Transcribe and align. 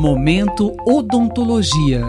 Momento 0.00 0.76
Odontologia. 0.86 2.04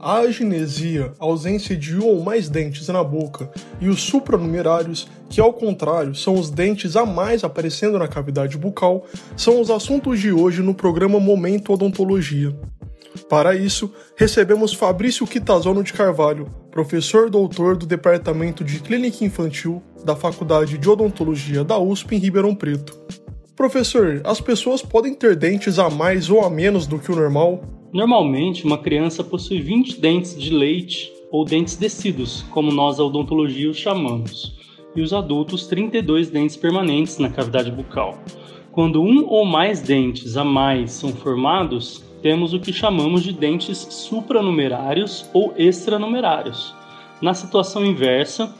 A 0.00 0.18
agenesia, 0.18 1.12
ausência 1.20 1.76
de 1.76 1.96
um 1.96 2.04
ou 2.04 2.20
mais 2.20 2.48
dentes 2.48 2.88
na 2.88 3.04
boca, 3.04 3.48
e 3.80 3.88
os 3.88 4.02
supranumerários, 4.02 5.06
que 5.30 5.40
ao 5.40 5.52
contrário 5.52 6.16
são 6.16 6.34
os 6.34 6.50
dentes 6.50 6.96
a 6.96 7.06
mais 7.06 7.44
aparecendo 7.44 7.96
na 7.96 8.08
cavidade 8.08 8.58
bucal, 8.58 9.06
são 9.36 9.60
os 9.60 9.70
assuntos 9.70 10.18
de 10.18 10.32
hoje 10.32 10.62
no 10.62 10.74
programa 10.74 11.20
Momento 11.20 11.72
Odontologia. 11.72 12.52
Para 13.28 13.54
isso, 13.54 13.92
recebemos 14.16 14.72
Fabrício 14.72 15.28
Quitazono 15.28 15.84
de 15.84 15.92
Carvalho, 15.92 16.50
professor 16.72 17.30
doutor 17.30 17.76
do 17.76 17.86
Departamento 17.86 18.64
de 18.64 18.80
Clínica 18.80 19.24
Infantil 19.24 19.80
da 20.04 20.16
Faculdade 20.16 20.76
de 20.76 20.90
Odontologia 20.90 21.62
da 21.62 21.78
USP 21.78 22.16
em 22.16 22.18
Ribeirão 22.18 22.52
Preto. 22.52 23.25
Professor, 23.56 24.20
as 24.22 24.38
pessoas 24.38 24.82
podem 24.82 25.14
ter 25.14 25.34
dentes 25.34 25.78
a 25.78 25.88
mais 25.88 26.28
ou 26.28 26.44
a 26.44 26.50
menos 26.50 26.86
do 26.86 26.98
que 26.98 27.10
o 27.10 27.16
normal? 27.16 27.62
Normalmente, 27.90 28.66
uma 28.66 28.76
criança 28.76 29.24
possui 29.24 29.62
20 29.62 29.98
dentes 29.98 30.38
de 30.38 30.50
leite 30.50 31.10
ou 31.30 31.42
dentes 31.42 31.74
descidos, 31.74 32.44
como 32.50 32.70
nós 32.70 33.00
a 33.00 33.04
odontologia 33.04 33.70
os 33.70 33.78
chamamos, 33.78 34.54
e 34.94 35.00
os 35.00 35.14
adultos 35.14 35.66
32 35.68 36.28
dentes 36.28 36.54
permanentes 36.54 37.16
na 37.16 37.30
cavidade 37.30 37.70
bucal. 37.70 38.18
Quando 38.72 39.00
um 39.00 39.24
ou 39.26 39.46
mais 39.46 39.80
dentes 39.80 40.36
a 40.36 40.44
mais 40.44 40.92
são 40.92 41.08
formados, 41.08 42.04
temos 42.20 42.52
o 42.52 42.60
que 42.60 42.74
chamamos 42.74 43.22
de 43.22 43.32
dentes 43.32 43.78
supranumerários 43.78 45.24
ou 45.32 45.54
extranumerários. 45.56 46.74
Na 47.22 47.32
situação 47.32 47.86
inversa, 47.86 48.54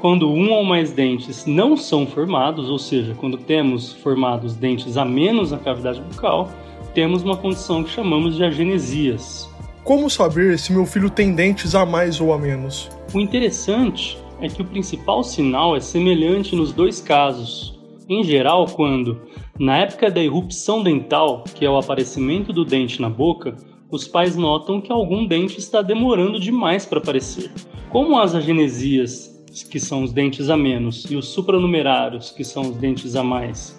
quando 0.00 0.30
um 0.30 0.52
ou 0.52 0.64
mais 0.64 0.92
dentes 0.92 1.44
não 1.44 1.76
são 1.76 2.06
formados, 2.06 2.70
ou 2.70 2.78
seja, 2.78 3.14
quando 3.14 3.36
temos 3.36 3.92
formados 3.94 4.54
dentes 4.54 4.96
a 4.96 5.04
menos 5.04 5.50
na 5.50 5.58
cavidade 5.58 6.00
bucal, 6.00 6.50
temos 6.94 7.22
uma 7.22 7.36
condição 7.36 7.82
que 7.82 7.90
chamamos 7.90 8.36
de 8.36 8.44
agenesias. 8.44 9.48
Como 9.82 10.08
saber 10.08 10.58
se 10.58 10.72
meu 10.72 10.86
filho 10.86 11.10
tem 11.10 11.34
dentes 11.34 11.74
a 11.74 11.84
mais 11.84 12.20
ou 12.20 12.32
a 12.32 12.38
menos? 12.38 12.90
O 13.12 13.20
interessante 13.20 14.18
é 14.40 14.48
que 14.48 14.62
o 14.62 14.64
principal 14.64 15.24
sinal 15.24 15.74
é 15.74 15.80
semelhante 15.80 16.54
nos 16.54 16.72
dois 16.72 17.00
casos. 17.00 17.78
Em 18.08 18.22
geral, 18.22 18.66
quando, 18.66 19.20
na 19.58 19.78
época 19.78 20.10
da 20.10 20.22
erupção 20.22 20.82
dental, 20.82 21.44
que 21.54 21.64
é 21.64 21.70
o 21.70 21.76
aparecimento 21.76 22.52
do 22.52 22.64
dente 22.64 23.02
na 23.02 23.10
boca, 23.10 23.56
os 23.90 24.06
pais 24.06 24.36
notam 24.36 24.80
que 24.80 24.92
algum 24.92 25.26
dente 25.26 25.58
está 25.58 25.82
demorando 25.82 26.38
demais 26.38 26.86
para 26.86 26.98
aparecer. 26.98 27.50
Como 27.90 28.18
as 28.18 28.34
agenesias, 28.34 29.37
que 29.62 29.80
são 29.80 30.02
os 30.02 30.12
dentes 30.12 30.50
a 30.50 30.56
menos, 30.56 31.10
e 31.10 31.16
os 31.16 31.28
supranumerários, 31.28 32.30
que 32.30 32.44
são 32.44 32.62
os 32.70 32.76
dentes 32.76 33.16
a 33.16 33.22
mais, 33.22 33.78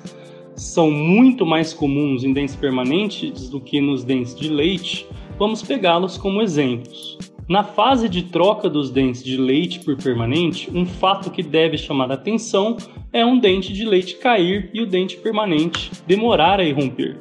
são 0.55 0.91
muito 0.91 1.45
mais 1.45 1.73
comuns 1.73 2.23
em 2.23 2.33
dentes 2.33 2.55
permanentes 2.55 3.49
do 3.49 3.61
que 3.61 3.79
nos 3.79 4.03
dentes 4.03 4.35
de 4.35 4.49
leite, 4.49 5.07
vamos 5.37 5.61
pegá-los 5.61 6.17
como 6.17 6.41
exemplos. 6.41 7.17
Na 7.47 7.63
fase 7.63 8.07
de 8.07 8.23
troca 8.23 8.69
dos 8.69 8.91
dentes 8.91 9.23
de 9.23 9.35
leite 9.35 9.79
por 9.79 9.97
permanente, 9.97 10.69
um 10.71 10.85
fato 10.85 11.31
que 11.31 11.41
deve 11.41 11.77
chamar 11.77 12.11
atenção 12.11 12.77
é 13.11 13.25
um 13.25 13.39
dente 13.39 13.73
de 13.73 13.85
leite 13.85 14.17
cair 14.17 14.69
e 14.73 14.81
o 14.81 14.85
dente 14.85 15.17
permanente 15.17 15.89
demorar 16.05 16.59
a 16.59 16.63
irromper. 16.63 17.17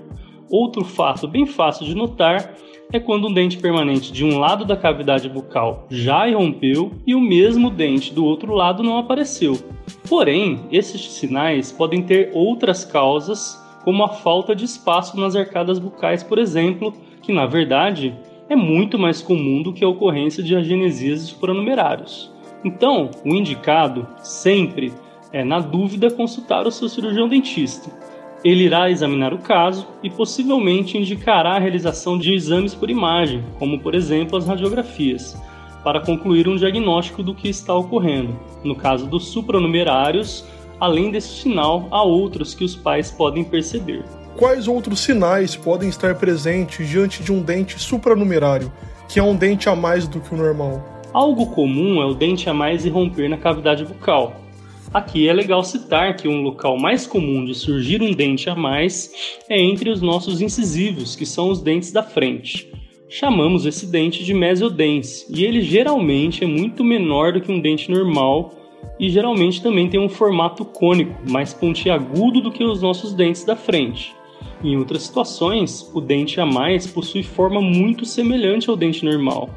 Outro 0.51 0.85
fato 0.85 1.27
bem 1.27 1.47
fácil 1.47 1.87
de 1.87 1.95
notar 1.95 2.55
é 2.93 2.99
quando 2.99 3.29
um 3.29 3.33
dente 3.33 3.59
permanente 3.59 4.11
de 4.11 4.25
um 4.25 4.39
lado 4.39 4.65
da 4.65 4.77
cavidade 4.77 5.29
bucal 5.29 5.87
já 5.91 6.27
irrompeu 6.27 6.93
e 7.07 7.15
o 7.15 7.21
mesmo 7.21 7.71
dente 7.71 8.15
do 8.15 8.25
outro 8.25 8.55
lado 8.55 8.83
não 8.83 8.99
apareceu. 8.99 9.59
Porém, 10.09 10.61
esses 10.73 11.13
sinais 11.13 11.71
podem 11.71 12.03
ter 12.03 12.31
outras 12.33 12.85
causas, 12.85 13.63
como 13.85 14.03
a 14.03 14.09
falta 14.09 14.55
de 14.57 14.65
espaço 14.65 15.19
nas 15.21 15.37
arcadas 15.37 15.79
bucais, 15.79 16.23
por 16.23 16.39
exemplo, 16.39 16.95
que 17.21 17.33
na 17.33 17.45
verdade 17.45 18.15
é 18.49 18.57
muito 18.57 18.99
mais 18.99 19.21
comum 19.21 19.63
do 19.63 19.73
que 19.73 19.85
a 19.85 19.89
ocorrência 19.89 20.43
de 20.43 20.57
agenesias 20.57 21.21
supranumerários. 21.21 22.33
Então, 22.65 23.11
o 23.25 23.35
indicado 23.35 24.09
sempre 24.23 24.93
é, 25.33 25.45
na 25.45 25.59
dúvida, 25.59 26.11
consultar 26.11 26.67
o 26.67 26.73
seu 26.73 26.89
cirurgião 26.89 27.29
dentista. 27.29 27.91
Ele 28.45 28.65
irá 28.65 28.89
examinar 28.89 29.35
o 29.35 29.39
caso 29.39 29.89
e 30.03 30.09
possivelmente 30.09 30.97
indicará 30.97 31.57
a 31.57 31.59
realização 31.59 32.17
de 32.17 32.33
exames 32.33 32.73
por 32.73 32.89
imagem, 32.89 33.45
como 33.59 33.81
por 33.81 33.97
exemplo 33.97 34.39
as 34.39 34.47
radiografias, 34.47 35.37
para 35.83 36.01
concluir 36.01 36.49
um 36.49 36.55
diagnóstico 36.55 37.23
do 37.23 37.35
que 37.35 37.49
está 37.49 37.75
ocorrendo. 37.75 38.39
No 38.63 38.77
caso 38.77 39.07
dos 39.07 39.29
supranumerários, 39.29 40.45
além 40.79 41.11
desse 41.11 41.43
sinal, 41.43 41.89
há 41.91 42.03
outros 42.03 42.55
que 42.55 42.65
os 42.65 42.77
pais 42.77 43.11
podem 43.11 43.43
perceber. 43.43 44.05
Quais 44.37 44.69
outros 44.69 45.01
sinais 45.01 45.57
podem 45.57 45.89
estar 45.89 46.15
presentes 46.15 46.89
diante 46.89 47.25
de 47.25 47.33
um 47.33 47.43
dente 47.43 47.77
supranumerário, 47.77 48.73
que 49.09 49.19
é 49.19 49.23
um 49.23 49.35
dente 49.35 49.69
a 49.69 49.75
mais 49.75 50.07
do 50.07 50.21
que 50.21 50.33
o 50.33 50.37
normal? 50.37 50.81
Algo 51.13 51.47
comum 51.47 52.01
é 52.01 52.07
o 52.07 52.15
dente 52.15 52.49
a 52.49 52.55
mais 52.55 52.85
irromper 52.85 53.29
na 53.29 53.37
cavidade 53.37 53.85
bucal. 53.85 54.33
Aqui 54.93 55.29
é 55.29 55.33
legal 55.35 55.63
citar 55.63 56.17
que 56.17 56.27
um 56.27 56.41
local 56.41 56.79
mais 56.79 57.07
comum 57.07 57.45
de 57.45 57.55
surgir 57.55 58.03
um 58.03 58.11
dente 58.11 58.49
a 58.49 58.55
mais 58.55 59.13
é 59.47 59.61
entre 59.61 59.91
os 59.91 60.01
nossos 60.01 60.41
incisivos, 60.41 61.15
que 61.15 61.27
são 61.27 61.51
os 61.51 61.61
dentes 61.61 61.93
da 61.93 62.03
frente. 62.03 62.73
Chamamos 63.07 63.67
esse 63.67 63.87
dente 63.87 64.25
de 64.25 64.33
mesiodens, 64.33 65.27
e 65.29 65.45
ele 65.45 65.61
geralmente 65.61 66.43
é 66.43 66.47
muito 66.47 66.83
menor 66.83 67.33
do 67.33 67.41
que 67.41 67.53
um 67.53 67.61
dente 67.61 67.91
normal 67.91 68.55
e 68.99 69.11
geralmente 69.11 69.63
também 69.63 69.91
tem 69.91 70.01
um 70.01 70.09
formato 70.09 70.65
cônico, 70.65 71.15
mais 71.31 71.53
pontiagudo 71.53 72.41
do 72.41 72.51
que 72.51 72.65
os 72.65 72.81
nossos 72.81 73.13
dentes 73.13 73.45
da 73.45 73.55
frente. 73.55 74.15
Em 74.65 74.77
outras 74.77 75.03
situações, 75.03 75.91
o 75.95 76.01
dente 76.01 76.41
a 76.41 76.47
mais 76.47 76.87
possui 76.87 77.23
forma 77.23 77.61
muito 77.61 78.07
semelhante 78.07 78.71
ao 78.71 78.77
dente 78.77 79.05
normal. 79.05 79.51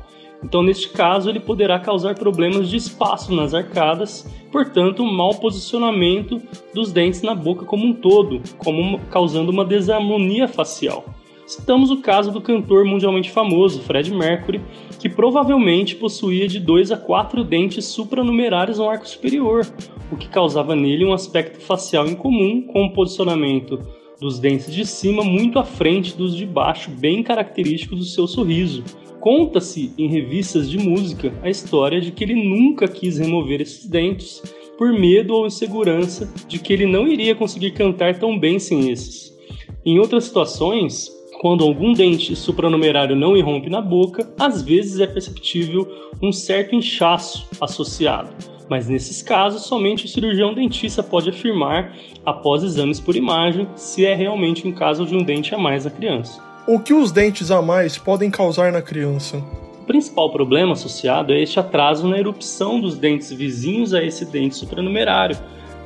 Então, 0.43 0.63
neste 0.63 0.89
caso, 0.89 1.29
ele 1.29 1.39
poderá 1.39 1.79
causar 1.79 2.15
problemas 2.15 2.69
de 2.69 2.75
espaço 2.75 3.33
nas 3.33 3.53
arcadas, 3.53 4.27
portanto, 4.51 5.03
um 5.03 5.11
mau 5.11 5.35
posicionamento 5.35 6.41
dos 6.73 6.91
dentes 6.91 7.21
na 7.21 7.35
boca 7.35 7.65
como 7.65 7.85
um 7.85 7.93
todo, 7.93 8.41
como 8.57 8.99
causando 9.11 9.51
uma 9.51 9.63
desarmonia 9.63 10.47
facial. 10.47 11.05
Citamos 11.45 11.91
o 11.91 12.01
caso 12.01 12.31
do 12.31 12.39
cantor 12.39 12.85
mundialmente 12.85 13.29
famoso 13.29 13.81
Fred 13.81 14.13
Mercury, 14.13 14.61
que 14.99 15.09
provavelmente 15.09 15.95
possuía 15.95 16.47
de 16.47 16.59
2 16.59 16.93
a 16.93 16.97
4 16.97 17.43
dentes 17.43 17.85
supranumerários 17.85 18.77
no 18.77 18.89
arco 18.89 19.07
superior, 19.07 19.67
o 20.11 20.15
que 20.15 20.29
causava 20.29 20.75
nele 20.75 21.03
um 21.03 21.13
aspecto 21.13 21.59
facial 21.59 22.07
incomum 22.07 22.61
com 22.61 22.85
o 22.85 22.93
posicionamento 22.93 23.79
dos 24.21 24.37
dentes 24.37 24.71
de 24.71 24.85
cima 24.85 25.23
muito 25.23 25.57
à 25.57 25.63
frente 25.63 26.15
dos 26.15 26.35
de 26.35 26.45
baixo, 26.45 26.91
bem 26.91 27.23
característicos 27.23 27.97
do 27.97 28.05
seu 28.05 28.27
sorriso. 28.27 28.83
Conta-se 29.19 29.91
em 29.97 30.07
revistas 30.07 30.69
de 30.69 30.77
música 30.77 31.33
a 31.41 31.49
história 31.49 31.99
de 31.99 32.11
que 32.11 32.23
ele 32.23 32.35
nunca 32.35 32.87
quis 32.87 33.17
remover 33.17 33.61
esses 33.61 33.87
dentes 33.87 34.39
por 34.77 34.93
medo 34.93 35.33
ou 35.33 35.47
insegurança 35.47 36.31
de 36.47 36.59
que 36.59 36.71
ele 36.71 36.85
não 36.85 37.07
iria 37.07 37.33
conseguir 37.33 37.71
cantar 37.71 38.19
tão 38.19 38.37
bem 38.37 38.59
sem 38.59 38.91
esses. 38.91 39.35
Em 39.83 39.97
outras 39.97 40.25
situações, 40.25 41.09
quando 41.41 41.63
algum 41.63 41.91
dente 41.91 42.35
supranumerário 42.35 43.15
não 43.15 43.35
irrompe 43.35 43.71
na 43.71 43.81
boca, 43.81 44.31
às 44.37 44.61
vezes 44.61 44.99
é 44.99 45.07
perceptível 45.07 45.87
um 46.21 46.31
certo 46.31 46.75
inchaço 46.75 47.47
associado 47.59 48.29
mas 48.71 48.87
nesses 48.87 49.21
casos 49.21 49.63
somente 49.63 50.05
o 50.05 50.07
cirurgião 50.07 50.53
dentista 50.53 51.03
pode 51.03 51.29
afirmar, 51.29 51.93
após 52.25 52.63
exames 52.63 53.01
por 53.01 53.17
imagem, 53.17 53.67
se 53.75 54.05
é 54.05 54.15
realmente 54.15 54.65
um 54.65 54.71
caso 54.71 55.05
de 55.05 55.13
um 55.13 55.21
dente 55.21 55.53
a 55.53 55.57
mais 55.57 55.83
na 55.83 55.91
criança. 55.91 56.41
O 56.65 56.79
que 56.79 56.93
os 56.93 57.11
dentes 57.11 57.51
a 57.51 57.61
mais 57.61 57.97
podem 57.97 58.31
causar 58.31 58.71
na 58.71 58.81
criança? 58.81 59.43
O 59.81 59.85
principal 59.85 60.31
problema 60.31 60.71
associado 60.71 61.33
é 61.33 61.41
este 61.41 61.59
atraso 61.59 62.07
na 62.07 62.17
erupção 62.17 62.79
dos 62.79 62.97
dentes 62.97 63.29
vizinhos 63.33 63.93
a 63.93 64.01
esse 64.01 64.23
dente 64.23 64.55
supranumerário, 64.55 65.37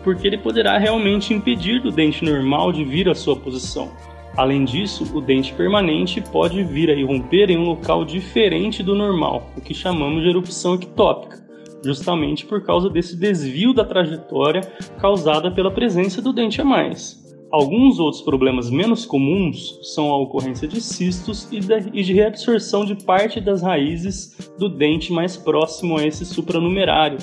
porque 0.03 0.27
ele 0.27 0.37
poderá 0.37 0.77
realmente 0.77 1.33
impedir 1.33 1.81
do 1.81 1.89
dente 1.89 2.23
normal 2.23 2.71
de 2.71 2.85
vir 2.85 3.09
à 3.09 3.15
sua 3.15 3.35
posição. 3.35 3.89
Além 4.37 4.63
disso, 4.63 5.11
o 5.11 5.21
dente 5.21 5.51
permanente 5.55 6.21
pode 6.21 6.63
vir 6.63 6.91
a 6.91 6.93
irromper 6.93 7.49
em 7.49 7.57
um 7.57 7.65
local 7.65 8.05
diferente 8.05 8.83
do 8.83 8.93
normal, 8.93 9.49
o 9.57 9.61
que 9.61 9.73
chamamos 9.73 10.21
de 10.21 10.29
erupção 10.29 10.75
ectópica 10.75 11.44
justamente 11.85 12.45
por 12.45 12.63
causa 12.63 12.89
desse 12.89 13.15
desvio 13.15 13.73
da 13.73 13.85
trajetória 13.85 14.61
causada 14.99 15.51
pela 15.51 15.71
presença 15.71 16.21
do 16.21 16.33
dente 16.33 16.61
a 16.61 16.65
mais. 16.65 17.24
Alguns 17.51 17.99
outros 17.99 18.21
problemas 18.21 18.69
menos 18.69 19.05
comuns 19.05 19.79
são 19.93 20.09
a 20.09 20.17
ocorrência 20.17 20.67
de 20.67 20.81
cistos 20.81 21.47
e 21.51 21.59
de 21.59 22.13
reabsorção 22.13 22.83
de 22.83 22.95
parte 23.03 23.39
das 23.39 23.61
raízes 23.61 24.51
do 24.57 24.67
dente 24.67 25.13
mais 25.13 25.37
próximo 25.37 25.97
a 25.97 26.05
esse 26.05 26.25
supranumerário. 26.25 27.17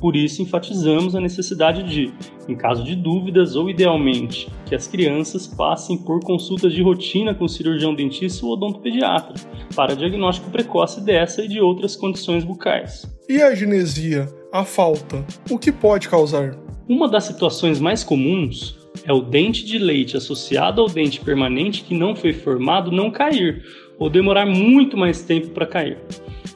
Por 0.00 0.16
isso, 0.16 0.42
enfatizamos 0.42 1.14
a 1.14 1.20
necessidade 1.20 1.82
de, 1.82 2.12
em 2.48 2.56
caso 2.56 2.84
de 2.84 2.94
dúvidas 2.94 3.56
ou 3.56 3.68
idealmente, 3.68 4.48
que 4.64 4.74
as 4.74 4.86
crianças 4.86 5.46
passem 5.46 5.98
por 5.98 6.20
consultas 6.20 6.72
de 6.72 6.82
rotina 6.82 7.34
com 7.34 7.44
o 7.44 7.48
cirurgião 7.48 7.94
dentista 7.94 8.46
ou 8.46 8.52
odontopediatra 8.52 9.34
para 9.74 9.96
diagnóstico 9.96 10.50
precoce 10.50 11.00
dessa 11.04 11.44
e 11.44 11.48
de 11.48 11.60
outras 11.60 11.96
condições 11.96 12.44
bucais. 12.44 13.06
E 13.28 13.42
a 13.42 13.54
genesia, 13.54 14.28
a 14.52 14.64
falta, 14.64 15.24
o 15.50 15.58
que 15.58 15.72
pode 15.72 16.08
causar? 16.08 16.56
Uma 16.88 17.08
das 17.08 17.24
situações 17.24 17.78
mais 17.80 18.02
comuns 18.02 18.77
é 19.04 19.12
o 19.12 19.20
dente 19.20 19.64
de 19.64 19.78
leite 19.78 20.16
associado 20.16 20.80
ao 20.80 20.88
dente 20.88 21.20
permanente 21.20 21.82
que 21.82 21.94
não 21.94 22.14
foi 22.14 22.32
formado 22.32 22.90
não 22.90 23.10
cair 23.10 23.64
ou 23.98 24.08
demorar 24.08 24.46
muito 24.46 24.96
mais 24.96 25.22
tempo 25.22 25.48
para 25.48 25.66
cair. 25.66 25.98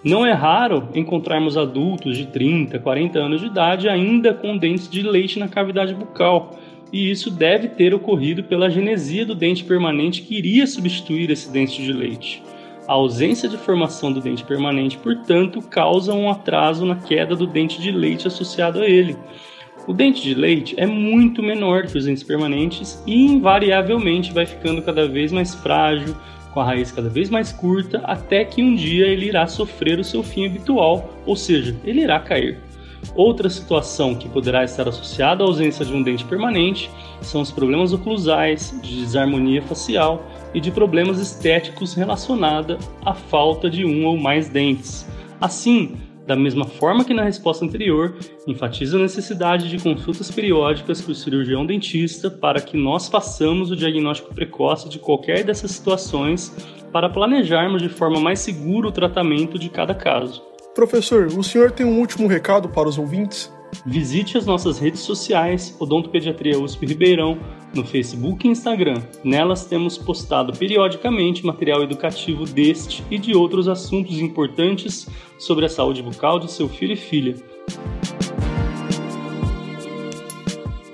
Não 0.04 0.26
é 0.26 0.32
raro 0.32 0.88
encontrarmos 0.94 1.56
adultos 1.56 2.16
de 2.16 2.26
30, 2.26 2.78
40 2.78 3.18
anos 3.18 3.40
de 3.40 3.46
idade 3.46 3.88
ainda 3.88 4.34
com 4.34 4.56
dentes 4.56 4.88
de 4.88 5.02
leite 5.02 5.38
na 5.38 5.48
cavidade 5.48 5.94
bucal, 5.94 6.58
e 6.92 7.10
isso 7.10 7.30
deve 7.30 7.68
ter 7.68 7.94
ocorrido 7.94 8.44
pela 8.44 8.68
genesia 8.68 9.24
do 9.24 9.34
dente 9.34 9.64
permanente 9.64 10.22
que 10.22 10.36
iria 10.36 10.66
substituir 10.66 11.30
esse 11.30 11.50
dente 11.50 11.82
de 11.82 11.92
leite. 11.92 12.42
A 12.86 12.94
ausência 12.94 13.48
de 13.48 13.56
formação 13.56 14.12
do 14.12 14.20
dente 14.20 14.44
permanente, 14.44 14.98
portanto, 14.98 15.62
causa 15.62 16.12
um 16.12 16.28
atraso 16.28 16.84
na 16.84 16.96
queda 16.96 17.34
do 17.34 17.46
dente 17.46 17.80
de 17.80 17.92
leite 17.92 18.26
associado 18.26 18.80
a 18.80 18.86
ele. 18.86 19.16
O 19.86 19.92
dente 19.92 20.22
de 20.22 20.34
leite 20.34 20.74
é 20.78 20.86
muito 20.86 21.42
menor 21.42 21.86
que 21.86 21.98
os 21.98 22.04
dentes 22.04 22.22
permanentes 22.22 23.02
e 23.04 23.26
invariavelmente 23.26 24.32
vai 24.32 24.46
ficando 24.46 24.80
cada 24.80 25.08
vez 25.08 25.32
mais 25.32 25.54
frágil, 25.54 26.14
com 26.52 26.60
a 26.60 26.64
raiz 26.64 26.92
cada 26.92 27.08
vez 27.08 27.28
mais 27.28 27.50
curta, 27.50 27.98
até 28.04 28.44
que 28.44 28.62
um 28.62 28.76
dia 28.76 29.06
ele 29.06 29.26
irá 29.26 29.46
sofrer 29.46 29.98
o 29.98 30.04
seu 30.04 30.22
fim 30.22 30.46
habitual, 30.46 31.10
ou 31.26 31.34
seja, 31.34 31.74
ele 31.84 32.02
irá 32.02 32.20
cair. 32.20 32.60
Outra 33.16 33.50
situação 33.50 34.14
que 34.14 34.28
poderá 34.28 34.62
estar 34.62 34.88
associada 34.88 35.42
à 35.42 35.46
ausência 35.46 35.84
de 35.84 35.92
um 35.92 36.02
dente 36.02 36.24
permanente 36.24 36.88
são 37.20 37.40
os 37.40 37.50
problemas 37.50 37.92
oclusais, 37.92 38.78
de 38.80 39.00
desarmonia 39.00 39.62
facial 39.62 40.24
e 40.54 40.60
de 40.60 40.70
problemas 40.70 41.18
estéticos 41.18 41.94
relacionados 41.94 42.78
à 43.04 43.12
falta 43.14 43.68
de 43.68 43.84
um 43.84 44.06
ou 44.06 44.16
mais 44.16 44.48
dentes. 44.48 45.04
Assim, 45.40 45.96
da 46.26 46.36
mesma 46.36 46.64
forma 46.64 47.04
que 47.04 47.14
na 47.14 47.24
resposta 47.24 47.64
anterior, 47.64 48.14
enfatiza 48.46 48.96
a 48.96 49.00
necessidade 49.00 49.68
de 49.68 49.82
consultas 49.82 50.30
periódicas 50.30 51.00
com 51.00 51.12
o 51.12 51.14
cirurgião 51.14 51.66
dentista 51.66 52.30
para 52.30 52.60
que 52.60 52.76
nós 52.76 53.08
façamos 53.08 53.70
o 53.70 53.76
diagnóstico 53.76 54.34
precoce 54.34 54.88
de 54.88 54.98
qualquer 54.98 55.44
dessas 55.44 55.72
situações 55.72 56.54
para 56.92 57.08
planejarmos 57.08 57.82
de 57.82 57.88
forma 57.88 58.20
mais 58.20 58.40
segura 58.40 58.88
o 58.88 58.92
tratamento 58.92 59.58
de 59.58 59.68
cada 59.68 59.94
caso. 59.94 60.42
Professor, 60.74 61.26
o 61.26 61.42
senhor 61.42 61.70
tem 61.70 61.84
um 61.84 61.98
último 61.98 62.26
recado 62.28 62.68
para 62.68 62.88
os 62.88 62.98
ouvintes? 62.98 63.52
Visite 63.84 64.38
as 64.38 64.46
nossas 64.46 64.78
redes 64.78 65.00
sociais, 65.00 65.74
Odontopediatria 65.78 66.58
USP 66.58 66.86
Ribeirão, 66.86 67.38
no 67.74 67.84
Facebook 67.84 68.46
e 68.46 68.50
Instagram. 68.50 69.02
Nelas 69.24 69.64
temos 69.64 69.98
postado 69.98 70.52
periodicamente 70.52 71.44
material 71.44 71.82
educativo 71.82 72.44
deste 72.44 73.02
e 73.10 73.18
de 73.18 73.34
outros 73.34 73.66
assuntos 73.66 74.18
importantes 74.18 75.08
sobre 75.38 75.64
a 75.64 75.68
saúde 75.68 76.02
bucal 76.02 76.38
de 76.38 76.50
seu 76.50 76.68
filho 76.68 76.92
e 76.92 76.96
filha. 76.96 77.34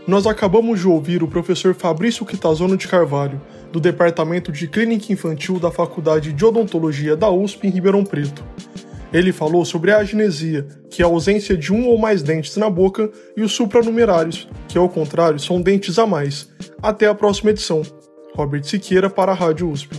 Nós 0.06 0.26
acabamos 0.26 0.80
de 0.80 0.88
ouvir 0.88 1.22
o 1.22 1.28
professor 1.28 1.74
Fabrício 1.74 2.24
Quitazono 2.24 2.78
de 2.78 2.88
Carvalho, 2.88 3.38
do 3.70 3.78
Departamento 3.78 4.50
de 4.50 4.66
Clínica 4.66 5.12
Infantil 5.12 5.58
da 5.58 5.70
Faculdade 5.70 6.32
de 6.32 6.44
Odontologia 6.46 7.14
da 7.14 7.28
USP 7.28 7.66
em 7.66 7.70
Ribeirão 7.70 8.02
Preto. 8.02 8.42
Ele 9.12 9.32
falou 9.32 9.64
sobre 9.64 9.90
a 9.90 9.98
agenesia, 9.98 10.66
que 10.90 11.02
é 11.02 11.04
a 11.04 11.08
ausência 11.08 11.56
de 11.56 11.72
um 11.72 11.86
ou 11.88 11.98
mais 11.98 12.22
dentes 12.22 12.56
na 12.56 12.68
boca, 12.68 13.10
e 13.36 13.42
os 13.42 13.52
supranumerários, 13.52 14.48
que 14.68 14.76
ao 14.76 14.88
contrário 14.88 15.38
são 15.38 15.60
dentes 15.60 15.98
a 15.98 16.06
mais. 16.06 16.48
Até 16.82 17.06
a 17.06 17.14
próxima 17.14 17.50
edição. 17.50 17.82
Robert 18.34 18.64
Siqueira 18.64 19.08
para 19.08 19.32
a 19.32 19.34
Rádio 19.34 19.70
USP. 19.70 19.96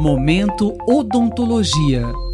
Momento 0.00 0.74
Odontologia. 0.88 2.29